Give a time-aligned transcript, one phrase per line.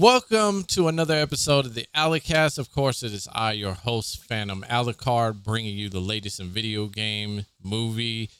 [0.00, 2.56] Welcome to another episode of the Alicast.
[2.58, 6.86] Of course, it is I, your host, Phantom Alucard, bringing you the latest in video
[6.86, 8.30] game, movie,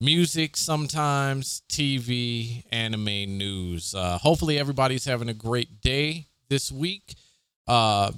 [0.00, 3.96] music, sometimes TV, anime news.
[3.96, 7.16] Uh, hopefully, everybody's having a great day this week.
[7.66, 8.12] A uh,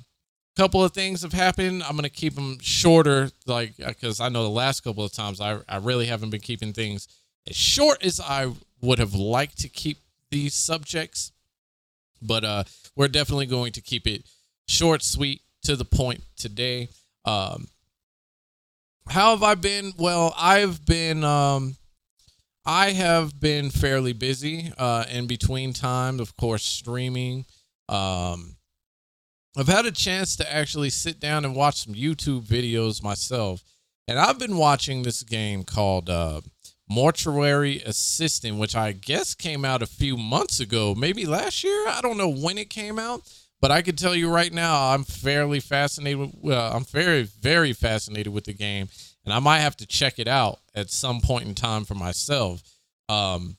[0.54, 1.82] couple of things have happened.
[1.84, 5.58] I'm gonna keep them shorter, like because I know the last couple of times I
[5.70, 7.08] I really haven't been keeping things
[7.48, 11.32] as short as I would have liked to keep these subjects
[12.24, 12.64] but uh,
[12.96, 14.28] we're definitely going to keep it
[14.66, 16.88] short, sweet, to the point today.
[17.24, 17.68] Um,
[19.08, 19.92] how have I been?
[19.98, 21.76] Well, I've been um,
[22.64, 27.44] I have been fairly busy uh, in between time, of course, streaming.
[27.88, 28.56] Um,
[29.56, 33.62] I've had a chance to actually sit down and watch some YouTube videos myself,
[34.08, 36.40] and I've been watching this game called uh,
[36.94, 41.88] Mortuary Assistant, which I guess came out a few months ago, maybe last year.
[41.88, 43.22] I don't know when it came out,
[43.60, 46.30] but I can tell you right now, I'm fairly fascinated.
[46.40, 48.86] Well, I'm very, very fascinated with the game,
[49.24, 52.62] and I might have to check it out at some point in time for myself.
[53.08, 53.56] Um,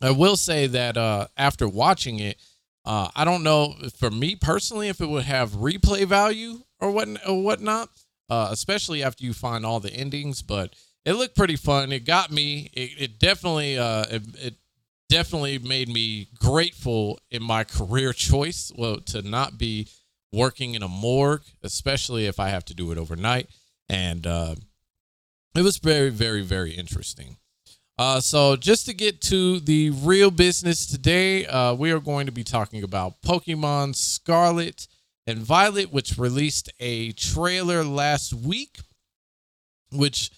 [0.00, 2.40] I will say that uh, after watching it,
[2.86, 7.06] uh, I don't know for me personally if it would have replay value or what
[7.28, 7.90] or whatnot,
[8.30, 11.92] uh, especially after you find all the endings, but it looked pretty fun.
[11.92, 12.70] It got me.
[12.72, 14.54] It, it definitely uh it, it,
[15.08, 18.70] definitely made me grateful in my career choice.
[18.76, 19.88] Well, to not be
[20.32, 23.48] working in a morgue, especially if I have to do it overnight,
[23.88, 24.54] and uh,
[25.56, 27.36] it was very very very interesting.
[27.98, 32.32] Uh, so just to get to the real business today, uh, we are going to
[32.32, 34.86] be talking about Pokemon Scarlet
[35.26, 38.78] and Violet, which released a trailer last week,
[39.92, 40.30] which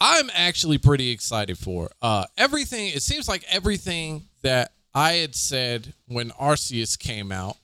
[0.00, 1.90] I'm actually pretty excited for.
[2.02, 7.56] Uh, everything, it seems like everything that I had said when Arceus came out,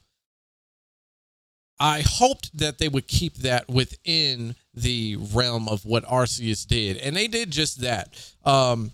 [1.79, 6.97] I hoped that they would keep that within the realm of what Arceus did.
[6.97, 8.33] And they did just that.
[8.45, 8.91] Um,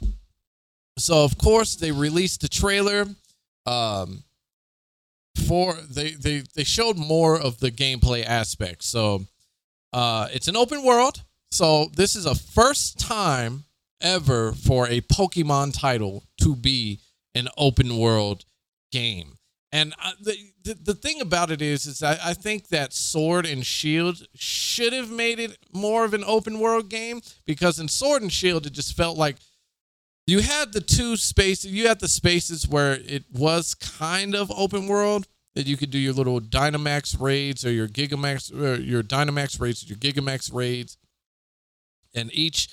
[0.97, 3.05] so, of course, they released the trailer.
[3.65, 4.23] Um,
[5.47, 8.87] for they, they they showed more of the gameplay aspects.
[8.87, 9.25] So
[9.93, 11.23] uh, it's an open world.
[11.51, 13.65] So this is a first time
[14.01, 16.99] ever for a Pokemon title to be
[17.35, 18.45] an open world
[18.91, 19.35] game.
[19.71, 23.45] And uh, the, the, the thing about it is, is I, I think that Sword
[23.45, 28.21] and Shield should have made it more of an open world game because in Sword
[28.21, 29.35] and Shield it just felt like
[30.25, 34.87] you had the two spaces, you had the spaces where it was kind of open
[34.87, 39.59] world that you could do your little Dynamax raids or your Gigamax or your Dynamax
[39.59, 40.97] raids, or your Gigamax raids,
[42.13, 42.69] and each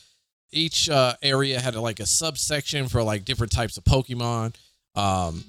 [0.52, 4.54] each uh, area had like a subsection for like different types of Pokemon.
[4.94, 5.44] Um,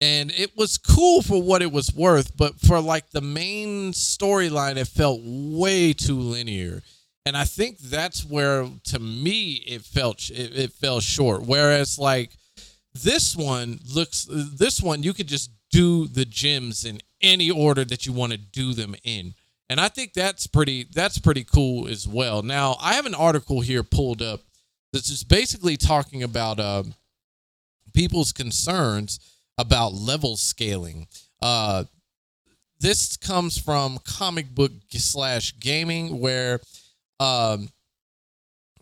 [0.00, 4.76] and it was cool for what it was worth, but for like the main storyline,
[4.76, 6.82] it felt way too linear.
[7.26, 11.42] And I think that's where, to me, it felt it, it fell short.
[11.42, 12.30] Whereas like
[12.94, 18.06] this one looks, this one you could just do the gyms in any order that
[18.06, 19.34] you want to do them in
[19.70, 22.42] and I think that's pretty that's pretty cool as well.
[22.42, 24.40] Now I have an article here pulled up
[24.92, 26.82] that's just basically talking about uh,
[27.94, 29.20] people's concerns
[29.56, 31.06] about level scaling.
[31.40, 31.84] Uh,
[32.80, 36.60] this comes from comic book slash gaming where
[37.20, 37.68] um,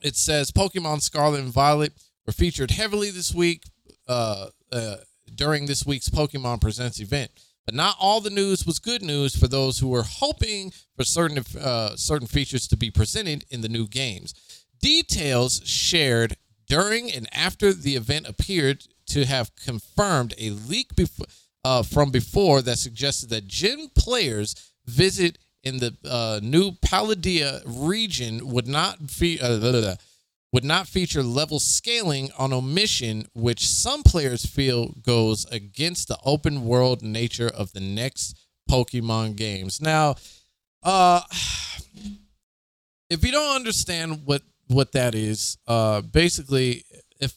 [0.00, 1.92] it says Pokemon Scarlet and Violet
[2.26, 3.64] were featured heavily this week
[4.08, 4.96] uh, uh,
[5.34, 7.30] during this week's Pokemon Presents event.
[7.68, 11.44] But not all the news was good news for those who were hoping for certain
[11.60, 14.32] uh, certain features to be presented in the new games.
[14.80, 20.92] Details shared during and after the event appeared to have confirmed a leak
[21.62, 28.48] uh, from before that suggested that gym players visit in the uh, new Paldea region
[28.48, 29.96] would not be uh,
[30.52, 36.64] would not feature level scaling on omission, which some players feel goes against the open
[36.64, 39.80] world nature of the next Pokemon games.
[39.80, 40.16] Now,
[40.82, 41.22] uh,
[43.10, 46.84] if you don't understand what what that is, uh, basically,
[47.20, 47.34] if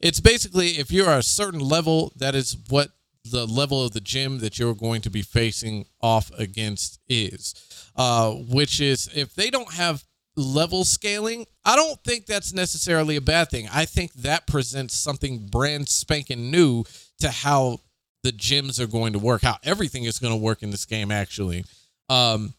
[0.00, 2.90] it's basically if you're a certain level, that is what
[3.30, 7.54] the level of the gym that you're going to be facing off against is.
[7.96, 10.04] Uh, which is if they don't have
[10.36, 13.68] level scaling, I don't think that's necessarily a bad thing.
[13.72, 16.84] I think that presents something brand spanking new
[17.20, 17.78] to how
[18.22, 21.10] the gyms are going to work, how everything is going to work in this game,
[21.10, 21.64] actually.
[22.08, 22.54] Um,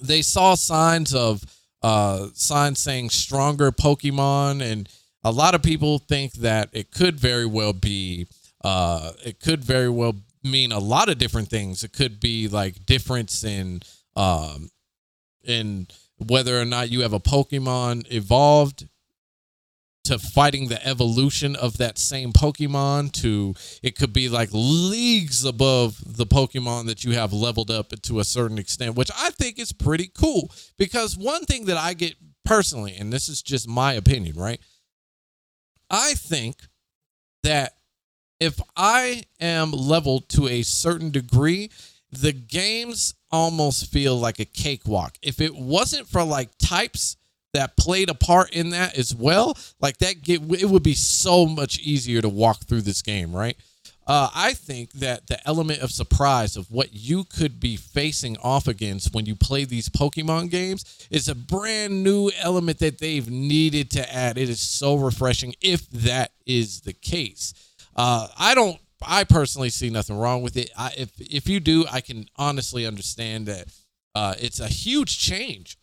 [0.00, 1.44] they saw signs of
[1.82, 4.88] uh, signs saying stronger Pokemon, and
[5.24, 8.26] a lot of people think that it could very well be
[8.64, 10.14] uh, it could very well
[10.44, 11.84] mean a lot of different things.
[11.84, 13.82] It could be like difference in
[14.14, 14.70] um
[15.44, 15.86] in
[16.28, 18.88] whether or not you have a Pokemon evolved
[20.04, 26.02] to fighting the evolution of that same Pokemon to it could be like leagues above
[26.04, 29.72] the Pokemon that you have leveled up to a certain extent, which I think is
[29.72, 30.50] pretty cool.
[30.76, 34.60] Because one thing that I get personally, and this is just my opinion, right?
[35.88, 36.56] I think
[37.44, 37.74] that
[38.40, 41.70] if I am leveled to a certain degree,
[42.12, 45.16] the games almost feel like a cakewalk.
[45.22, 47.16] If it wasn't for like types
[47.54, 51.46] that played a part in that as well, like that get it would be so
[51.46, 53.56] much easier to walk through this game, right?
[54.04, 58.66] Uh, I think that the element of surprise of what you could be facing off
[58.66, 63.90] against when you play these Pokemon games is a brand new element that they've needed
[63.92, 64.38] to add.
[64.38, 67.54] It is so refreshing if that is the case.
[67.94, 68.78] Uh, I don't.
[69.06, 70.70] I personally see nothing wrong with it.
[70.76, 73.68] I, if if you do, I can honestly understand that
[74.14, 75.78] uh, it's a huge change.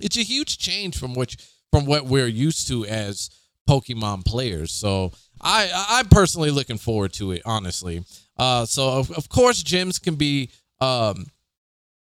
[0.00, 1.36] It's a huge change from what
[1.72, 3.30] from what we're used to as
[3.68, 4.72] Pokemon players.
[4.72, 7.42] So I I'm personally looking forward to it.
[7.44, 8.04] Honestly,
[8.38, 10.50] uh, so of, of course gyms can be
[10.80, 11.26] um,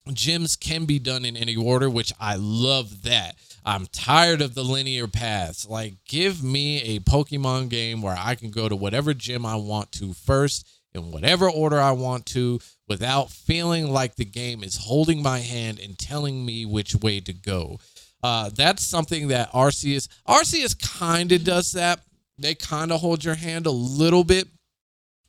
[0.10, 3.36] gyms can be done in any order, which I love that.
[3.70, 5.70] I'm tired of the linear paths.
[5.70, 9.92] Like, give me a Pokemon game where I can go to whatever gym I want
[9.92, 15.22] to first in whatever order I want to without feeling like the game is holding
[15.22, 17.78] my hand and telling me which way to go.
[18.24, 22.00] Uh, that's something that Arceus Arceus kind of does that.
[22.40, 24.48] They kind of hold your hand a little bit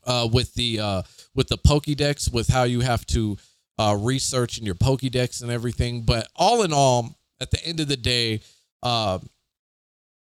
[0.06, 1.02] uh, with the uh,
[1.34, 3.36] with the Pokédex, with how you have to
[3.78, 6.04] uh, research in your Pokédex and everything.
[6.04, 8.40] But all in all, at the end of the day,
[8.82, 9.18] uh,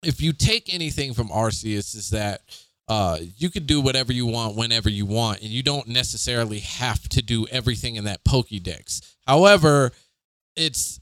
[0.03, 2.43] if you take anything from Arceus, is that
[2.89, 7.09] uh, you can do whatever you want whenever you want, and you don't necessarily have
[7.11, 9.01] to do everything in that Pokédex.
[9.27, 9.93] However,
[10.57, 11.01] it's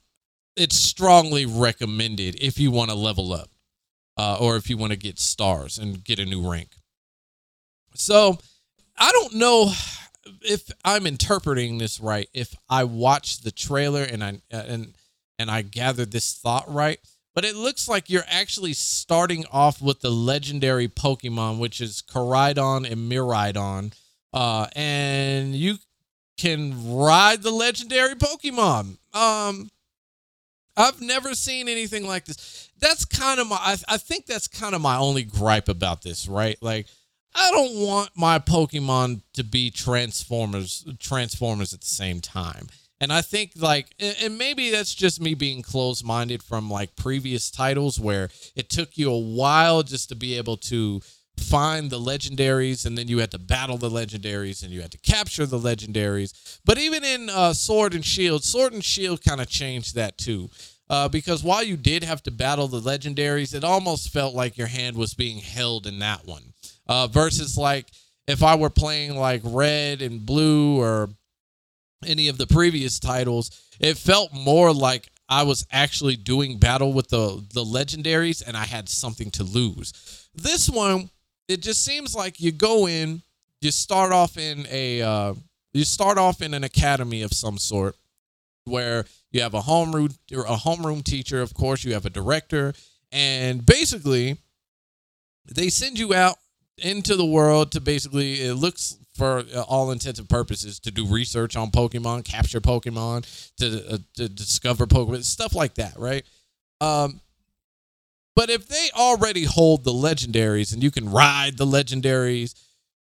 [0.56, 3.50] it's strongly recommended if you want to level up,
[4.16, 6.70] uh, or if you want to get stars and get a new rank.
[7.94, 8.38] So
[8.96, 9.70] I don't know
[10.42, 12.28] if I'm interpreting this right.
[12.32, 14.95] If I watch the trailer and I and
[15.38, 16.98] and I gathered this thought right.
[17.34, 22.90] But it looks like you're actually starting off with the legendary Pokemon, which is Koraidon
[22.90, 23.92] and Miraidon.
[24.32, 25.76] Uh, and you
[26.38, 28.96] can ride the legendary Pokemon.
[29.12, 29.70] Um,
[30.78, 32.70] I've never seen anything like this.
[32.78, 36.28] That's kind of my, I, I think that's kind of my only gripe about this,
[36.28, 36.56] right?
[36.62, 36.86] Like,
[37.34, 42.68] I don't want my Pokemon to be Transformers, Transformers at the same time.
[43.00, 48.00] And I think like and maybe that's just me being closed-minded from like previous titles
[48.00, 51.00] where it took you a while just to be able to
[51.38, 54.98] find the legendaries and then you had to battle the legendaries and you had to
[54.98, 56.58] capture the legendaries.
[56.64, 60.48] But even in uh, Sword and Shield, Sword and Shield kind of changed that too.
[60.88, 64.68] Uh, because while you did have to battle the legendaries, it almost felt like your
[64.68, 66.52] hand was being held in that one.
[66.86, 67.86] Uh, versus like
[68.28, 71.10] if I were playing like red and blue or
[72.04, 73.50] any of the previous titles,
[73.80, 78.64] it felt more like I was actually doing battle with the the legendaries and I
[78.64, 80.28] had something to lose.
[80.34, 81.10] This one,
[81.48, 83.22] it just seems like you go in,
[83.60, 85.34] you start off in a uh,
[85.72, 87.96] you start off in an academy of some sort
[88.64, 92.74] where you have a homeroom a homeroom teacher, of course, you have a director,
[93.10, 94.36] and basically
[95.52, 96.36] they send you out
[96.78, 101.06] into the world to basically it looks for uh, all intents and purposes to do
[101.06, 106.24] research on Pokemon, capture Pokemon, to, uh, to discover Pokemon, stuff like that, right?
[106.80, 107.20] Um,
[108.34, 112.54] but if they already hold the legendaries and you can ride the legendaries,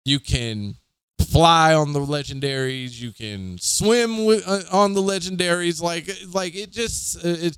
[0.04, 0.76] you can
[1.18, 6.70] fly on the legendaries, you can swim with, uh, on the legendaries, like like it
[6.70, 7.56] just uh, it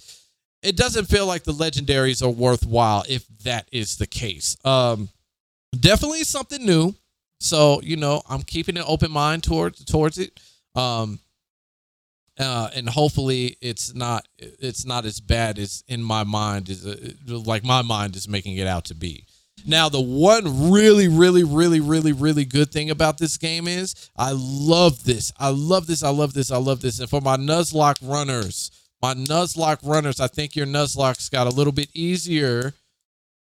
[0.63, 4.57] it doesn't feel like the legendaries are worthwhile if that is the case.
[4.65, 5.09] Um,
[5.79, 6.95] definitely something new
[7.45, 10.39] so you know, I'm keeping an open mind towards towards it.
[10.75, 11.21] Um,
[12.39, 17.15] uh, and hopefully it's not it's not as bad as in my mind is uh,
[17.27, 19.25] like my mind is making it out to be.
[19.67, 24.33] Now, the one really, really, really, really, really good thing about this game is I
[24.35, 25.33] love this.
[25.39, 26.03] I love this.
[26.03, 26.51] I love this.
[26.51, 26.99] I love this.
[26.99, 28.71] And for my Nuzlocke runners,
[29.01, 32.75] my Nuzlocke runners, I think your Nuzlocke's got a little bit easier.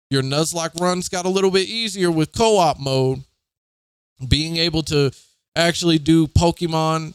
[0.08, 3.25] Your Nuzlocke runs got a little bit easier with co op mode
[4.28, 5.11] being able to
[5.56, 7.14] actually do Pokemon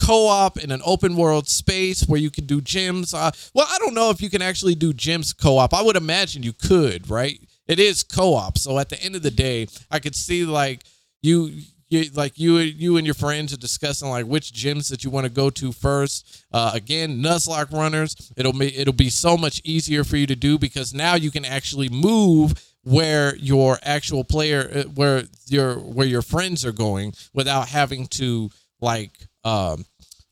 [0.00, 3.14] co-op in an open world space where you can do gyms.
[3.14, 5.74] Uh, well, I don't know if you can actually do gyms co-op.
[5.74, 7.38] I would imagine you could, right?
[7.68, 8.58] It is co-op.
[8.58, 10.82] So at the end of the day, I could see like
[11.22, 11.52] you
[11.88, 15.24] you like you you and your friends are discussing like which gyms that you want
[15.24, 16.44] to go to first.
[16.52, 20.58] Uh, again, Nuzlocke runners, it'll be it'll be so much easier for you to do
[20.58, 26.22] because now you can actually move where your actual player uh, where your where your
[26.22, 29.10] friends are going without having to like
[29.44, 29.84] um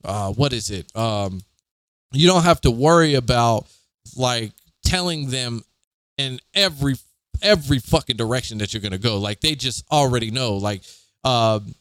[0.05, 1.43] uh what is it um
[2.13, 3.67] you don't have to worry about
[4.17, 4.53] like
[4.85, 5.63] telling them
[6.17, 6.97] in every
[7.43, 9.19] every fucking direction that you're gonna go.
[9.19, 10.57] Like they just already know.
[10.57, 10.83] Like
[11.25, 11.75] um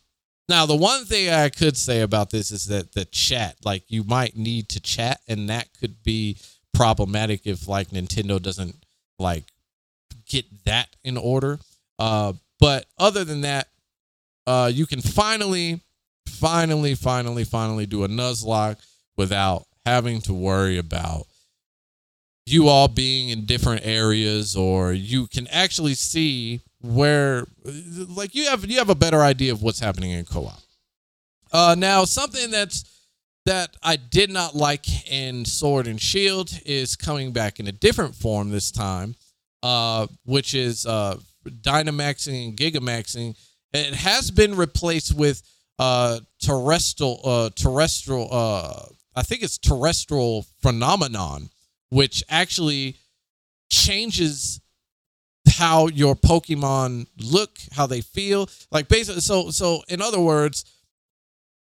[0.49, 4.03] now the one thing I could say about this is that the chat, like you
[4.03, 6.37] might need to chat, and that could be
[6.73, 8.75] problematic if like Nintendo doesn't
[9.19, 9.45] like
[10.27, 11.59] get that in order.
[11.99, 13.67] Uh but other than that,
[14.45, 15.81] uh you can finally,
[16.27, 18.77] finally, finally, finally do a Nuzlocke
[19.15, 21.25] without having to worry about
[22.45, 27.45] you all being in different areas or you can actually see where
[28.07, 30.59] like you have you have a better idea of what's happening in co-op.
[31.51, 32.85] Uh now something that's
[33.47, 38.13] that I did not like in Sword and Shield is coming back in a different
[38.13, 39.15] form this time,
[39.67, 43.35] uh, which is uh, Dynamaxing and Gigamaxing.
[43.73, 45.43] It has been replaced with
[45.77, 48.29] uh, terrestrial, uh, terrestrial.
[48.31, 51.49] Uh, I think it's terrestrial phenomenon,
[51.89, 52.95] which actually
[53.69, 54.61] changes
[55.49, 58.49] how your Pokemon look, how they feel.
[58.71, 60.63] Like basically, so so in other words,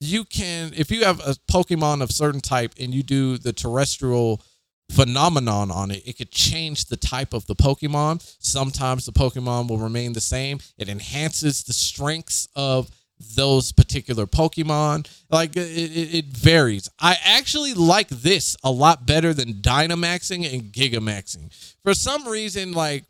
[0.01, 4.41] you can if you have a Pokemon of certain type and you do the terrestrial
[4.89, 8.22] phenomenon on it, it could change the type of the Pokemon.
[8.39, 10.60] Sometimes the Pokemon will remain the same.
[10.77, 12.89] It enhances the strengths of
[13.36, 15.08] those particular Pokemon.
[15.30, 16.89] Like it, it, varies.
[17.00, 21.54] I actually like this a lot better than Dynamaxing and Gigamaxing.
[21.84, 23.06] For some reason, like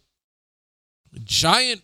[1.24, 1.82] giant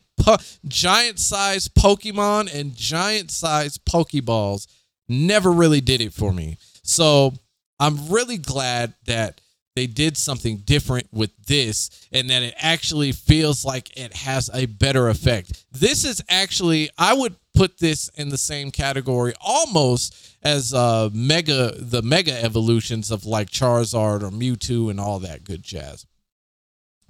[0.67, 4.67] giant size Pokemon and giant size Pokeballs
[5.09, 6.57] never really did it for me.
[6.83, 7.33] So
[7.79, 9.41] I'm really glad that
[9.75, 14.65] they did something different with this and that it actually feels like it has a
[14.65, 15.65] better effect.
[15.71, 21.73] This is actually, I would put this in the same category almost as uh mega
[21.77, 26.05] the mega evolutions of like Charizard or Mewtwo and all that good jazz.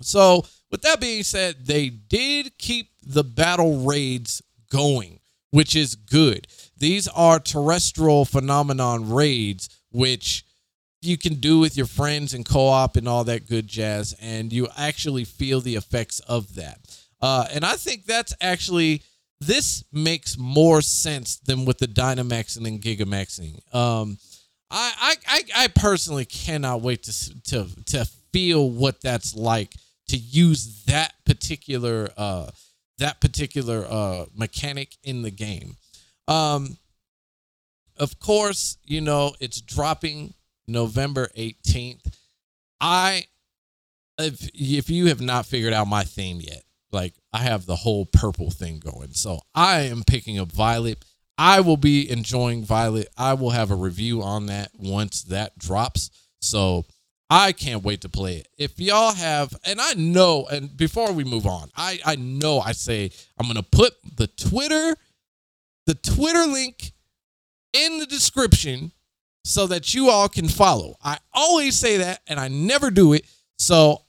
[0.02, 4.42] So, with that being said, they did keep the battle raids
[4.72, 5.20] going,
[5.52, 6.48] which is good.
[6.78, 10.44] These are terrestrial phenomenon raids, which
[11.02, 14.68] you can do with your friends and co-op and all that good jazz, and you
[14.78, 16.80] actually feel the effects of that.
[17.22, 19.04] Uh, and I think that's actually
[19.40, 23.60] this makes more sense than with the Dynamaxing and Gigamaxing.
[23.74, 24.20] Um,
[24.70, 29.76] I, I, I personally cannot wait to to to feel what that's like
[30.08, 32.52] to use that particular uh,
[33.00, 35.76] that particular uh, mechanic in the game.
[36.28, 36.78] Um,
[37.98, 40.34] of course, you know it's dropping
[40.68, 42.18] November eighteenth.
[42.80, 43.26] I
[44.18, 48.06] if if you have not figured out my theme yet, like I have the whole
[48.06, 49.14] purple thing going.
[49.14, 51.04] So I am picking up Violet.
[51.38, 53.08] I will be enjoying Violet.
[53.18, 56.12] I will have a review on that once that drops.
[56.42, 56.86] So
[57.30, 58.50] I can't wait to play it.
[58.58, 62.74] If y'all have, and I know, and before we move on, I, I know I
[62.74, 64.96] say I'm gonna put the Twitter,
[65.88, 66.92] the Twitter link
[67.74, 68.92] in the description
[69.44, 70.96] so that you all can follow.
[71.04, 73.26] I always say that and I never do it.
[73.58, 74.04] So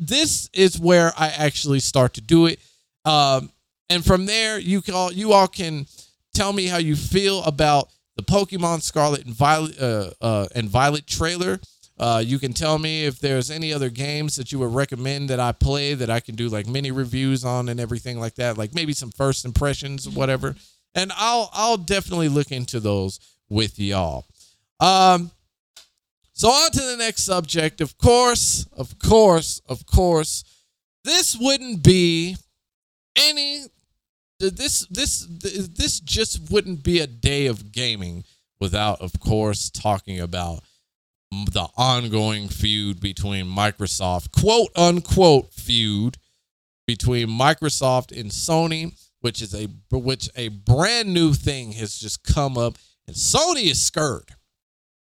[0.00, 2.58] this is where I actually start to do it.
[3.04, 3.50] Um,
[3.90, 5.86] and from there, you can all, you all can
[6.34, 11.06] tell me how you feel about the Pokemon Scarlet and Violet uh, uh, and Violet
[11.06, 11.60] trailer.
[11.98, 15.38] Uh, you can tell me if there's any other games that you would recommend that
[15.38, 18.74] I play that I can do like mini reviews on and everything like that, like
[18.74, 20.56] maybe some first impressions, whatever.
[20.94, 24.26] And I'll I'll definitely look into those with y'all.
[24.84, 25.30] Um,
[26.34, 27.80] so on to the next subject.
[27.80, 30.44] Of course, of course, of course,
[31.04, 32.36] this wouldn't be
[33.16, 33.64] any
[34.38, 38.24] this this this just wouldn't be a day of gaming
[38.60, 40.62] without of course talking about
[41.30, 46.18] the ongoing feud between Microsoft, quote unquote feud
[46.86, 52.58] between Microsoft and Sony, which is a which a brand new thing has just come
[52.58, 52.76] up
[53.06, 54.34] and Sony is scared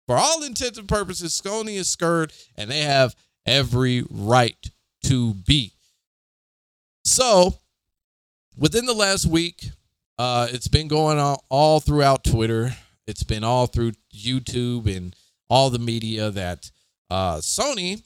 [0.06, 4.70] for all intents and purposes, Sony is scared and they have every right
[5.06, 5.74] to be.
[7.06, 7.56] So,
[8.58, 9.70] within the last week,
[10.18, 12.76] uh, it's been going on all throughout Twitter.
[13.08, 15.16] It's been all through YouTube and
[15.50, 16.72] all the media that
[17.10, 18.04] uh, Sony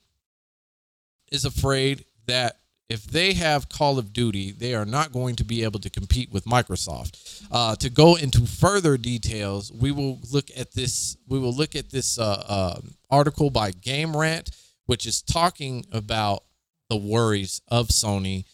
[1.32, 2.58] is afraid that
[2.90, 6.32] if they have Call of Duty, they are not going to be able to compete
[6.32, 7.46] with Microsoft.
[7.52, 11.18] Uh, to go into further details, we will look at this.
[11.28, 12.80] We will look at this uh, uh,
[13.10, 14.52] article by Game Rant,
[14.86, 16.44] which is talking about
[16.90, 18.46] the worries of Sony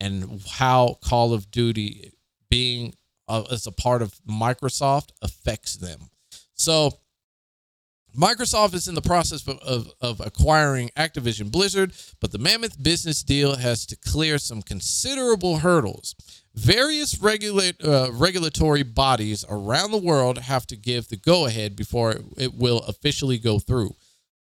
[0.00, 2.12] and how Call of Duty
[2.48, 2.94] being
[3.28, 6.00] uh, as a part of Microsoft affects them.
[6.54, 6.92] So
[8.16, 13.22] Microsoft is in the process of, of, of, acquiring Activision Blizzard, but the mammoth business
[13.22, 16.14] deal has to clear some considerable hurdles.
[16.54, 22.12] Various regulate, uh, regulatory bodies around the world have to give the go ahead before
[22.12, 23.96] it, it will officially go through.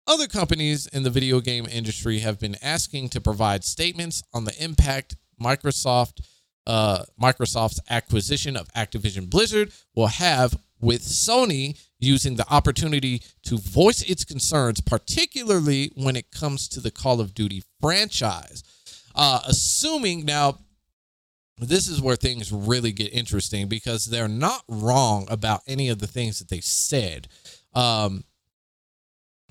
[0.07, 4.63] Other companies in the video game industry have been asking to provide statements on the
[4.63, 6.21] impact Microsoft
[6.67, 14.03] uh, Microsoft's acquisition of Activision Blizzard will have with Sony using the opportunity to voice
[14.03, 18.65] its concerns, particularly when it comes to the Call of Duty franchise.
[19.15, 20.59] Uh, assuming now,
[21.59, 26.07] this is where things really get interesting because they're not wrong about any of the
[26.07, 27.29] things that they said.
[27.75, 28.25] Um,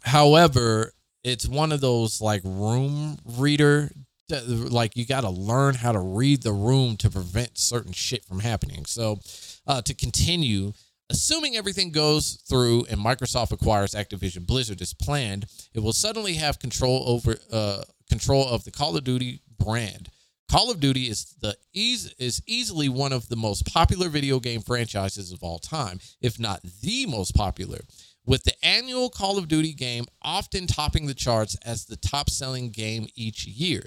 [0.04, 3.92] however, it's one of those like room reader
[4.30, 8.40] like you got to learn how to read the room to prevent certain shit from
[8.40, 8.86] happening.
[8.86, 9.20] So,
[9.66, 10.74] uh, to continue,
[11.12, 16.60] Assuming everything goes through and Microsoft acquires Activision Blizzard as planned, it will suddenly have
[16.60, 20.10] control over uh, control of the Call of Duty brand.
[20.52, 25.32] Call of Duty is the is easily one of the most popular video game franchises
[25.32, 27.80] of all time, if not the most popular.
[28.26, 33.08] With the annual Call of Duty game often topping the charts as the top-selling game
[33.16, 33.84] each year.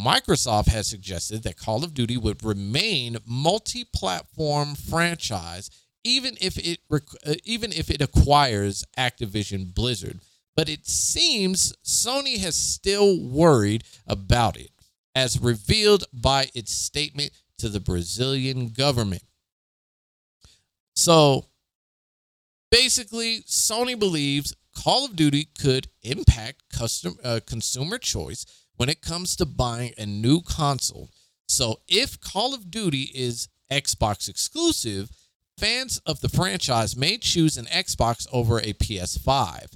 [0.00, 5.70] Microsoft has suggested that Call of Duty would remain multi-platform franchise
[6.06, 10.20] even if it uh, even if it acquires Activision Blizzard.
[10.54, 14.70] But it seems Sony has still worried about it,
[15.14, 19.24] as revealed by its statement to the Brazilian government.
[20.94, 21.46] So
[22.70, 29.36] basically, Sony believes Call of Duty could impact custom, uh, consumer choice when it comes
[29.36, 31.10] to buying a new console.
[31.48, 35.10] So if Call of Duty is Xbox exclusive,
[35.58, 39.66] fans of the franchise may choose an Xbox over a PS5.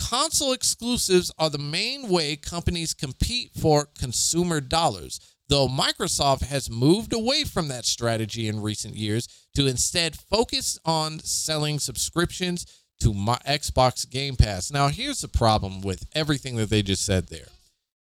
[0.00, 7.12] Console exclusives are the main way companies compete for consumer dollars, though Microsoft has moved
[7.12, 12.66] away from that strategy in recent years to instead focus on selling subscriptions
[13.00, 14.70] to my Xbox Game Pass.
[14.70, 17.48] Now, here's the problem with everything that they just said there.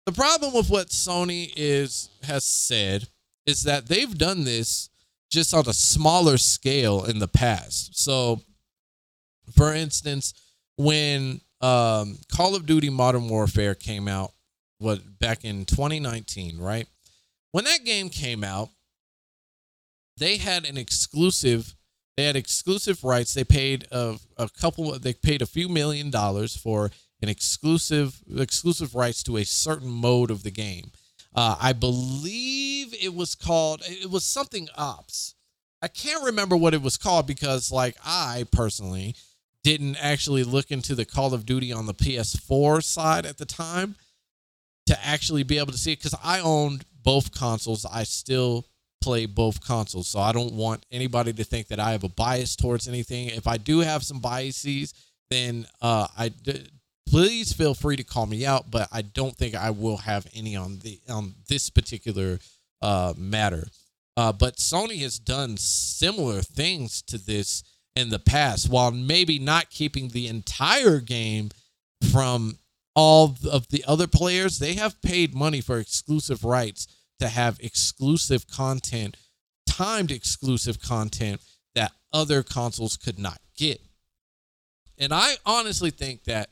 [0.07, 3.09] The problem with what Sony is has said
[3.45, 4.89] is that they've done this
[5.31, 7.99] just on a smaller scale in the past.
[7.99, 8.43] So,
[9.55, 10.35] for instance,
[10.77, 14.33] when um, Call of Duty Modern Warfare came out,
[14.79, 16.87] what back in 2019, right?
[17.53, 18.69] When that game came out,
[20.19, 21.75] they had an exclusive.
[22.17, 23.35] They had exclusive rights.
[23.35, 24.99] They paid a, a couple.
[24.99, 26.91] They paid a few million dollars for
[27.23, 30.93] an exclusive exclusive rights to a certain mode of the game.
[31.37, 35.35] Uh, I believe it was called, it was something ops.
[35.83, 39.14] I can't remember what it was called because, like, I personally
[39.62, 43.96] didn't actually look into the Call of Duty on the PS4 side at the time
[44.87, 47.85] to actually be able to see it because I owned both consoles.
[47.85, 48.64] I still
[49.03, 50.09] play both consoles.
[50.09, 53.29] So I don't want anybody to think that I have a bias towards anything.
[53.29, 54.94] If I do have some biases,
[55.31, 56.33] then uh, I
[57.09, 60.57] please feel free to call me out, but I don't think I will have any
[60.57, 62.38] on the on this particular
[62.83, 63.69] uh, matter.
[64.16, 67.62] Uh, but Sony has done similar things to this
[67.95, 71.51] in the past, while maybe not keeping the entire game
[72.12, 72.59] from
[72.95, 74.59] all of the other players.
[74.59, 76.87] They have paid money for exclusive rights
[77.21, 79.16] to have exclusive content,
[79.66, 81.40] timed exclusive content
[81.75, 83.81] that other consoles could not get.
[84.99, 86.49] And I honestly think that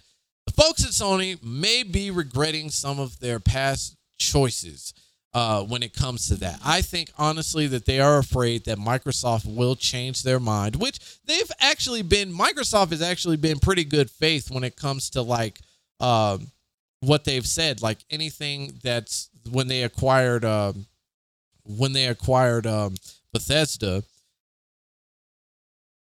[0.46, 4.94] the folks at Sony may be regretting some of their past choices
[5.34, 6.60] uh, when it comes to that.
[6.64, 11.50] I think honestly that they are afraid that Microsoft will change their mind, which they've
[11.58, 12.32] actually been.
[12.32, 15.58] Microsoft has actually been pretty good faith when it comes to like
[15.98, 16.52] um,
[17.00, 17.82] what they've said.
[17.82, 20.86] Like anything that's when they acquired um,
[21.64, 22.94] when they acquired um,
[23.32, 24.04] Bethesda,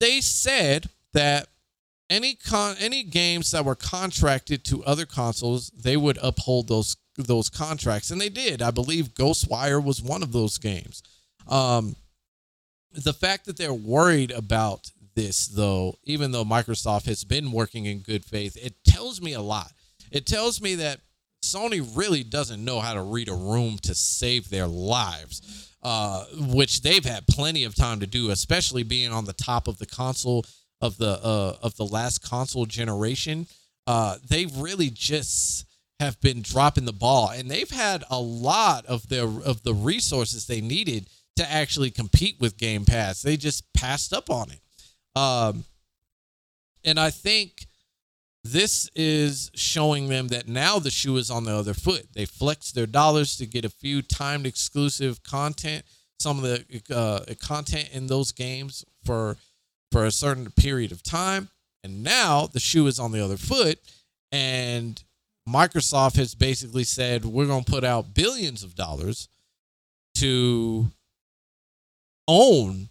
[0.00, 1.48] they said that
[2.10, 7.50] any con any games that were contracted to other consoles, they would uphold those those
[7.50, 8.62] contracts, and they did.
[8.62, 11.02] I believe Ghostwire was one of those games.
[11.48, 11.96] Um,
[12.92, 17.98] the fact that they're worried about this, though, even though Microsoft has been working in
[18.00, 19.72] good faith, it tells me a lot.
[20.10, 21.00] It tells me that
[21.42, 26.82] Sony really doesn't know how to read a room to save their lives, uh, which
[26.82, 30.44] they've had plenty of time to do, especially being on the top of the console
[30.80, 33.46] of the uh, of the last console generation.
[33.86, 35.64] Uh, they really just
[36.00, 40.46] have been dropping the ball, and they've had a lot of their of the resources
[40.46, 43.22] they needed to actually compete with Game Pass.
[43.22, 44.60] They just passed up on it.
[45.18, 45.64] Um,
[46.84, 47.66] and I think
[48.44, 52.06] this is showing them that now the shoe is on the other foot.
[52.14, 55.84] They flex their dollars to get a few timed exclusive content,
[56.18, 59.36] some of the uh, content in those games for
[59.90, 61.48] for a certain period of time,
[61.82, 63.78] and now the shoe is on the other foot,
[64.32, 65.02] and
[65.48, 69.28] Microsoft has basically said we're going to put out billions of dollars
[70.16, 70.88] to
[72.26, 72.90] own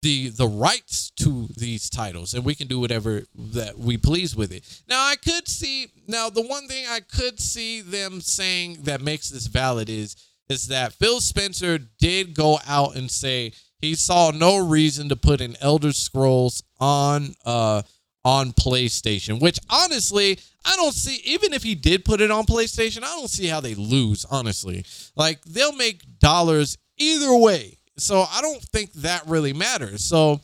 [0.00, 4.52] the the rights to these titles and we can do whatever that we please with
[4.52, 4.82] it.
[4.88, 9.28] Now I could see now the one thing I could see them saying that makes
[9.28, 10.16] this valid is
[10.48, 15.42] is that Phil Spencer did go out and say he saw no reason to put
[15.42, 17.82] an Elder Scrolls on uh
[18.24, 23.02] on PlayStation, which honestly, I don't see even if he did put it on PlayStation,
[23.02, 24.86] I don't see how they lose, honestly.
[25.14, 30.04] Like they'll make dollars either way so I don't think that really matters.
[30.04, 30.40] So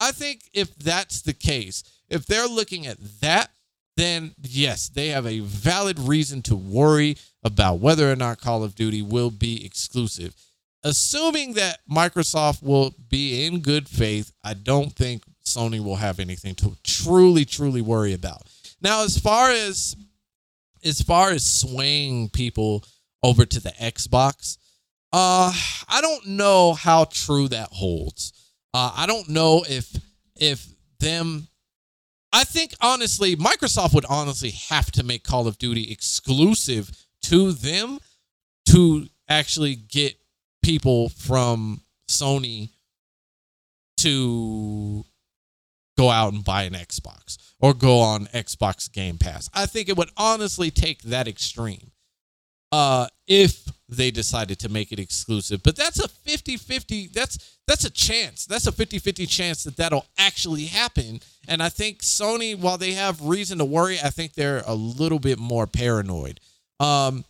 [0.00, 3.50] I think if that's the case, if they're looking at that,
[3.96, 8.74] then yes, they have a valid reason to worry about whether or not Call of
[8.74, 10.34] Duty will be exclusive.
[10.82, 16.54] Assuming that Microsoft will be in good faith, I don't think Sony will have anything
[16.56, 18.42] to truly, truly worry about.
[18.80, 19.96] Now, as far as
[20.82, 22.82] as far as swaying people
[23.22, 24.56] over to the Xbox,
[25.12, 25.52] uh,
[25.88, 28.32] I don't know how true that holds.
[28.72, 29.94] Uh, I don't know if
[30.36, 30.66] if
[31.00, 31.48] them.
[32.32, 36.90] I think honestly, Microsoft would honestly have to make Call of Duty exclusive
[37.24, 37.98] to them
[38.66, 40.19] to actually get
[40.70, 42.68] people from Sony
[43.96, 45.04] to
[45.98, 49.50] go out and buy an Xbox or go on Xbox Game Pass.
[49.52, 51.90] I think it would honestly take that extreme
[52.70, 55.60] uh, if they decided to make it exclusive.
[55.64, 58.46] But that's a 50-50 that's that's a chance.
[58.46, 61.18] That's a 50-50 chance that that'll actually happen.
[61.48, 65.18] And I think Sony while they have reason to worry, I think they're a little
[65.18, 66.38] bit more paranoid.
[66.78, 67.24] Um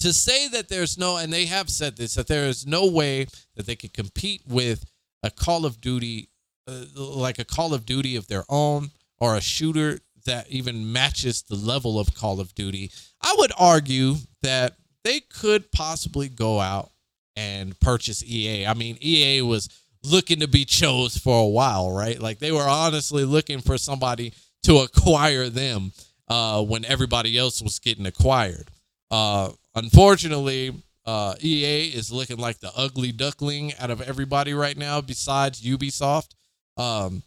[0.00, 3.26] to say that there's no and they have said this that there is no way
[3.56, 4.84] that they could compete with
[5.22, 6.28] a Call of Duty
[6.66, 11.42] uh, like a Call of Duty of their own or a shooter that even matches
[11.42, 12.90] the level of Call of Duty.
[13.22, 16.90] I would argue that they could possibly go out
[17.36, 18.66] and purchase EA.
[18.66, 19.68] I mean, EA was
[20.04, 22.20] looking to be chose for a while, right?
[22.20, 24.32] Like they were honestly looking for somebody
[24.64, 25.92] to acquire them
[26.28, 28.70] uh, when everybody else was getting acquired.
[29.10, 30.74] Uh, unfortunately,
[31.06, 36.34] uh, EA is looking like the ugly duckling out of everybody right now, besides Ubisoft.
[36.76, 37.22] Um,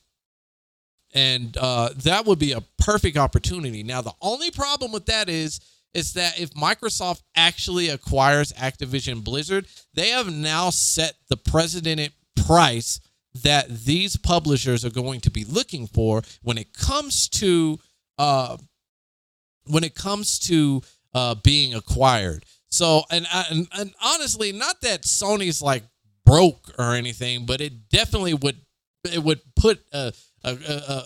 [1.13, 3.83] and uh, that would be a perfect opportunity.
[3.83, 5.59] Now, the only problem with that is
[5.93, 12.13] is that if Microsoft actually acquires Activision Blizzard, they have now set the precedent
[12.45, 13.01] price
[13.43, 17.79] that these publishers are going to be looking for when it comes to
[18.17, 18.57] uh,
[19.65, 20.81] when it comes to
[21.13, 22.45] uh, being acquired.
[22.69, 25.83] So, and, and and honestly, not that Sony's like
[26.25, 28.57] broke or anything, but it definitely would
[29.03, 30.57] it would put a a,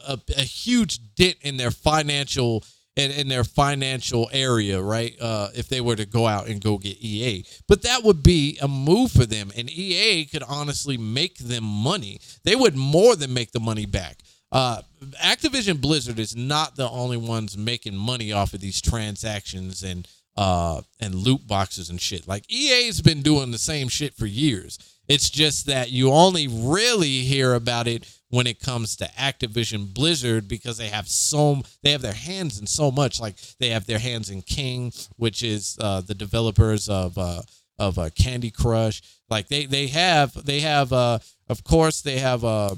[0.07, 2.63] a, a, huge dent in their financial
[2.95, 5.13] in, in their financial area, right?
[5.19, 8.57] Uh, if they were to go out and go get EA, but that would be
[8.61, 12.19] a move for them, and EA could honestly make them money.
[12.43, 14.19] They would more than make the money back.
[14.55, 14.81] Uh,
[15.21, 20.81] Activision Blizzard is not the only ones making money off of these transactions and uh,
[21.01, 22.25] and loot boxes and shit.
[22.25, 24.79] Like EA's been doing the same shit for years.
[25.09, 30.47] It's just that you only really hear about it when it comes to Activision Blizzard
[30.47, 33.19] because they have so they have their hands in so much.
[33.19, 37.41] Like they have their hands in King, which is uh, the developers of uh,
[37.77, 39.01] of uh, Candy Crush.
[39.29, 42.75] Like they they have they have uh, of course they have uh,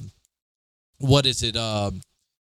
[0.99, 2.01] what is it um,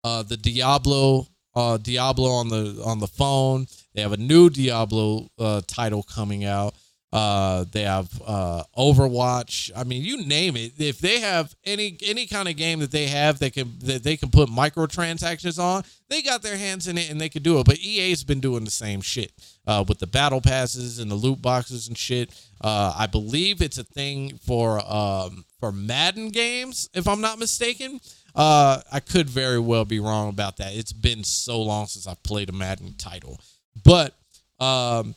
[0.02, 3.66] uh, the Diablo uh, Diablo on the on the phone.
[3.94, 6.74] They have a new Diablo uh, title coming out.
[7.12, 9.70] Uh, they have uh, Overwatch.
[9.76, 10.72] I mean, you name it.
[10.78, 14.16] If they have any any kind of game that they have that can that they
[14.16, 17.66] can put microtransactions on, they got their hands in it and they could do it.
[17.66, 19.30] But EA's been doing the same shit
[19.64, 22.30] uh, with the battle passes and the loot boxes and shit.
[22.60, 28.00] Uh, I believe it's a thing for um, for Madden games, if I'm not mistaken.
[28.34, 30.74] Uh, I could very well be wrong about that.
[30.74, 33.40] It's been so long since I've played a Madden title,
[33.84, 34.14] but
[34.60, 35.14] Um,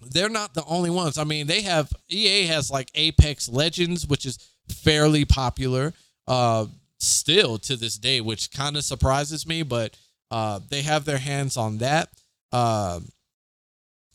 [0.00, 1.18] they're not the only ones.
[1.18, 5.92] I mean, they have EA has like Apex Legends, which is fairly popular
[6.26, 6.66] uh,
[6.98, 9.62] still to this day, which kind of surprises me.
[9.62, 9.96] But
[10.30, 12.08] uh, they have their hands on that.
[12.50, 13.00] Uh,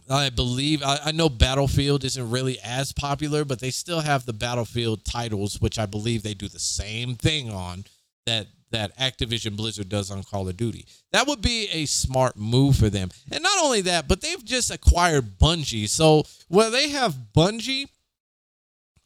[0.10, 4.34] I believe I, I know Battlefield isn't really as popular, but they still have the
[4.34, 7.86] Battlefield titles, which I believe they do the same thing on
[8.26, 10.86] that that Activision Blizzard does on Call of Duty.
[11.12, 13.10] That would be a smart move for them.
[13.32, 15.88] And not only that, but they've just acquired Bungie.
[15.88, 17.88] So where they have Bungie,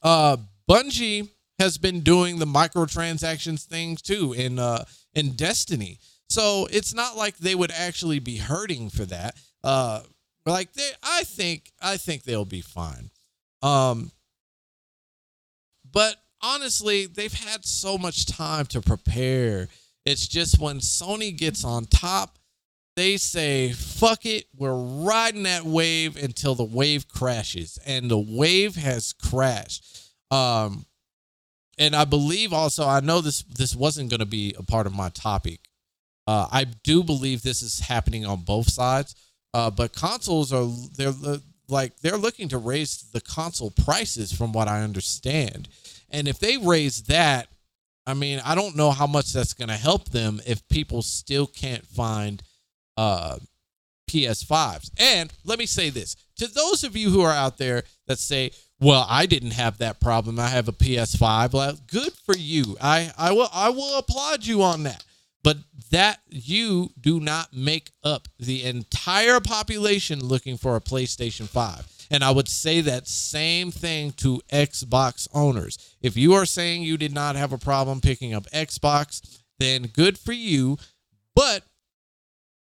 [0.02, 1.30] uh Bungie
[1.60, 6.00] has been doing the microtransactions things too in uh in Destiny.
[6.30, 9.36] So it's not like they would actually be hurting for that.
[9.64, 10.02] Uh
[10.46, 13.12] like they I think I think they'll be fine.
[13.62, 14.12] Um
[15.92, 19.68] but honestly, they've had so much time to prepare.
[20.06, 22.38] It's just when Sony gets on top,
[22.96, 27.80] they say, fuck it, we're riding that wave until the wave crashes.
[27.86, 29.86] And the wave has crashed.
[30.32, 30.86] Um,
[31.78, 34.94] and I believe also, I know this this wasn't going to be a part of
[34.94, 35.62] my topic.
[36.28, 39.16] Uh, I do believe this is happening on both sides.
[39.54, 41.14] Uh, but consoles are they're
[41.70, 45.70] like they're looking to raise the console prices from what I understand.
[46.12, 47.48] And if they raise that,
[48.06, 51.46] I mean, I don't know how much that's going to help them if people still
[51.46, 52.42] can't find
[52.98, 53.38] uh,
[54.10, 54.90] PS5s.
[54.98, 58.52] And let me say this to those of you who are out there that say,
[58.80, 60.40] well, I didn't have that problem.
[60.40, 61.54] I have a PS5.
[61.54, 62.78] Well, good for you.
[62.82, 65.04] I, I will I will applaud you on that.
[65.44, 65.58] But
[65.92, 71.99] that you do not make up the entire population looking for a PlayStation 5.
[72.12, 75.96] And I would say that same thing to Xbox owners.
[76.02, 80.18] If you are saying you did not have a problem picking up Xbox, then good
[80.18, 80.78] for you.
[81.36, 81.64] But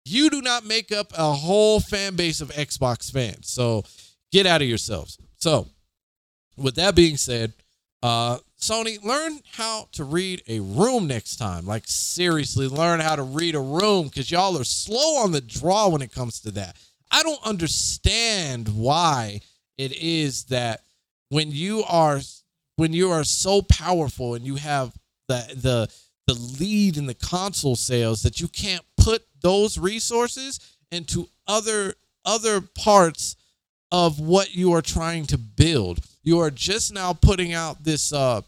[0.05, 3.49] you do not make up a whole fan base of Xbox fans.
[3.49, 3.85] So
[4.33, 5.19] get out of yourselves.
[5.37, 5.69] So,
[6.57, 7.53] with that being said,
[8.03, 11.67] uh, Sony, learn how to read a room next time.
[11.67, 15.89] Like, seriously, learn how to read a room because y'all are slow on the draw
[15.89, 16.77] when it comes to that.
[17.17, 19.41] I don't understand why
[19.79, 20.83] it is that
[21.31, 22.21] when you are
[22.77, 24.93] when you are so powerful and you have
[25.27, 25.91] the the
[26.27, 30.61] the lead in the console sales that you can't put those resources
[30.93, 31.95] into other
[32.27, 33.35] other parts
[33.91, 36.01] of what you are trying to build.
[36.23, 38.43] You are just now putting out this uh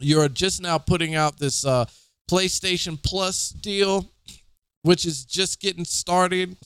[0.00, 1.84] you're just now putting out this uh
[2.28, 4.10] PlayStation Plus deal
[4.82, 6.56] which is just getting started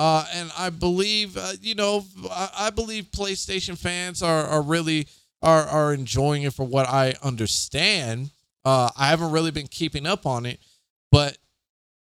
[0.00, 5.06] uh, and I believe, uh, you know, I, I, believe PlayStation fans are, are really
[5.42, 8.30] are, are enjoying it for what I understand.
[8.64, 10.58] Uh, I haven't really been keeping up on it,
[11.12, 11.36] but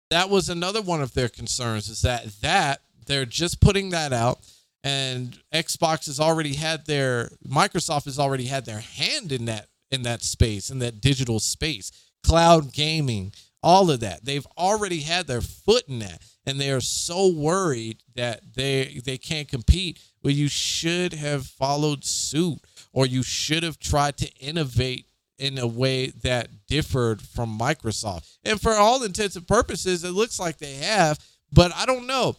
[0.08, 4.38] that was another one of their concerns is that that they're just putting that out
[4.82, 10.04] and Xbox has already had their Microsoft has already had their hand in that in
[10.04, 11.92] that space in that digital space
[12.22, 16.80] cloud gaming all of that they've already had their foot in that and they are
[16.80, 22.58] so worried that they they can't compete well you should have followed suit
[22.92, 25.06] or you should have tried to innovate
[25.38, 28.38] in a way that differed from Microsoft.
[28.44, 31.18] And for all intents and purposes, it looks like they have,
[31.52, 32.36] but I don't know.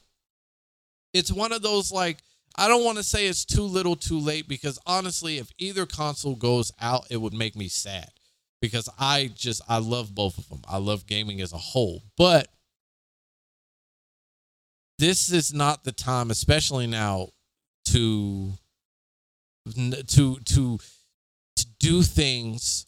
[1.13, 2.19] It's one of those like,
[2.57, 6.35] I don't want to say it's too little too late because honestly, if either console
[6.35, 8.09] goes out, it would make me sad
[8.61, 10.61] because I just, I love both of them.
[10.67, 12.47] I love gaming as a whole, but
[14.97, 17.29] this is not the time, especially now,
[17.85, 18.53] to
[20.07, 20.79] to to
[21.55, 22.85] to do things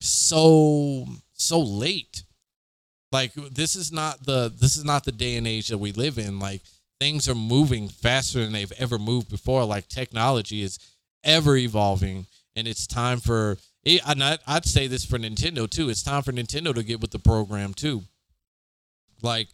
[0.00, 2.24] so so late.
[3.12, 6.18] Like this is not the this is not the day and age that we live
[6.18, 6.38] in.
[6.38, 6.62] Like
[6.98, 9.64] things are moving faster than they've ever moved before.
[9.64, 10.78] Like technology is
[11.22, 13.58] ever evolving, and it's time for.
[13.86, 15.88] And I'd say this for Nintendo too.
[15.90, 18.02] It's time for Nintendo to get with the program too.
[19.22, 19.48] Like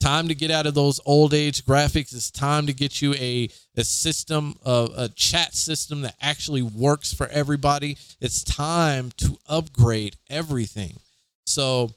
[0.00, 3.48] time to get out of those old age graphics it's time to get you a,
[3.76, 10.16] a system a, a chat system that actually works for everybody it's time to upgrade
[10.30, 10.94] everything
[11.44, 11.90] so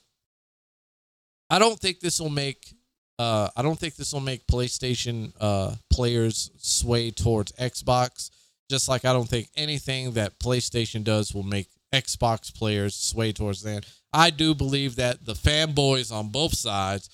[1.48, 2.74] i don't think this will make
[3.18, 8.30] uh, i don't think this will make playstation uh, players sway towards xbox
[8.70, 13.62] just like i don't think anything that playstation does will make xbox players sway towards
[13.62, 17.08] that i do believe that the fanboys on both sides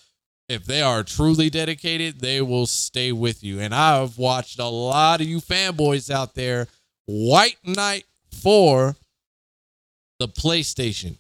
[0.50, 3.60] if they are truly dedicated, they will stay with you.
[3.60, 6.66] And I've watched a lot of you fanboys out there
[7.06, 8.04] white knight
[8.42, 8.96] for
[10.18, 11.18] the PlayStation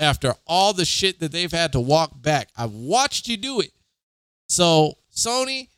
[0.00, 2.48] after all the shit that they've had to walk back.
[2.56, 3.70] I've watched you do it.
[4.48, 5.68] So, Sony,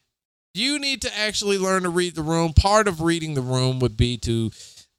[0.55, 2.53] you need to actually learn to read the room.
[2.53, 4.51] Part of reading the room would be to,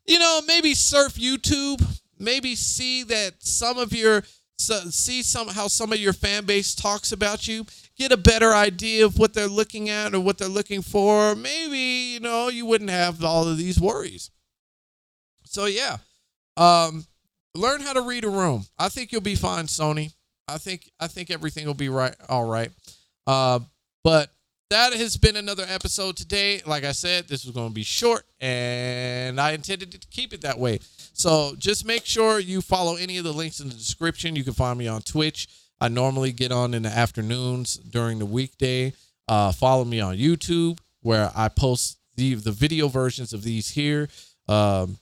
[0.05, 1.83] you know, maybe surf YouTube,
[2.17, 4.23] maybe see that some of your
[4.59, 7.65] see some how some of your fan base talks about you.
[7.97, 11.35] Get a better idea of what they're looking at or what they're looking for.
[11.35, 11.77] Maybe
[12.13, 14.31] you know you wouldn't have all of these worries.
[15.45, 15.97] So yeah
[16.57, 17.05] um
[17.55, 18.65] learn how to read a room.
[18.77, 20.13] I think you'll be fine sony.
[20.47, 22.71] I think i think everything will be right all right.
[23.25, 23.59] Uh
[24.03, 24.31] but
[24.69, 26.61] that has been another episode today.
[26.65, 30.41] Like I said, this was going to be short, and I intended to keep it
[30.41, 30.79] that way.
[31.13, 34.35] So just make sure you follow any of the links in the description.
[34.35, 35.47] You can find me on Twitch.
[35.81, 38.93] I normally get on in the afternoons during the weekday.
[39.27, 44.07] Uh, follow me on YouTube, where I post the the video versions of these here.
[44.47, 44.97] Um,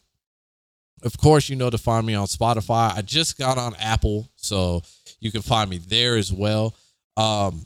[1.03, 2.95] of course, you know to find me on Spotify.
[2.95, 4.81] I just got on Apple, so
[5.19, 6.75] you can find me there as well.
[7.15, 7.65] Um,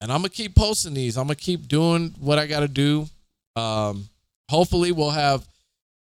[0.00, 1.16] and I'm gonna keep posting these.
[1.16, 3.08] I'm gonna keep doing what I gotta do.
[3.54, 4.08] Um,
[4.48, 5.46] hopefully, we'll have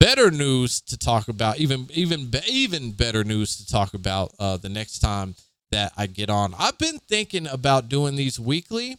[0.01, 1.59] better news to talk about.
[1.59, 5.35] Even even even better news to talk about uh, the next time
[5.71, 6.55] that I get on.
[6.59, 8.97] I've been thinking about doing these weekly.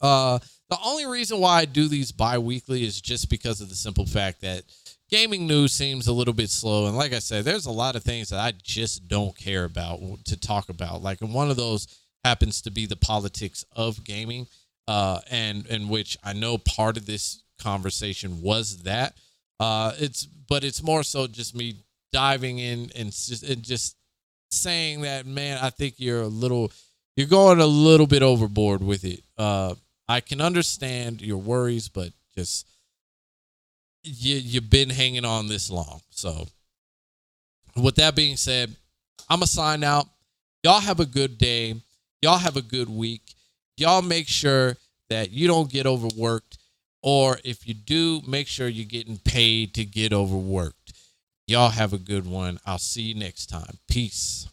[0.00, 4.06] Uh, the only reason why I do these bi-weekly is just because of the simple
[4.06, 4.62] fact that
[5.10, 6.86] gaming news seems a little bit slow.
[6.86, 9.98] And like I said, there's a lot of things that I just don't care about
[10.26, 11.02] to talk about.
[11.02, 11.88] Like, one of those
[12.24, 14.46] happens to be the politics of gaming,
[14.88, 19.14] uh, and in which I know part of this conversation was that.
[19.58, 21.76] Uh, it's but it's more so just me
[22.12, 23.96] diving in and just and just
[24.50, 26.72] saying that man, I think you're a little
[27.16, 29.22] you're going a little bit overboard with it.
[29.36, 29.74] Uh,
[30.08, 32.66] I can understand your worries, but just
[34.02, 36.00] you you've been hanging on this long.
[36.10, 36.46] So
[37.76, 38.74] with that being said,
[39.28, 40.06] I'm a sign out.
[40.64, 41.74] Y'all have a good day.
[42.22, 43.34] Y'all have a good week.
[43.76, 44.76] Y'all make sure
[45.08, 46.58] that you don't get overworked.
[47.02, 50.92] Or if you do, make sure you're getting paid to get overworked.
[51.46, 52.60] Y'all have a good one.
[52.66, 53.78] I'll see you next time.
[53.88, 54.48] Peace.